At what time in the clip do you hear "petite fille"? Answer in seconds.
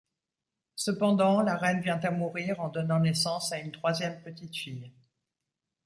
4.23-4.91